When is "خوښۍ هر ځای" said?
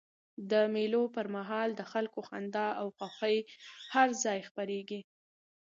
2.97-4.39